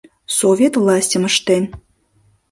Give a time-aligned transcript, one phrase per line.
[0.37, 1.63] Совет властьым ыштен.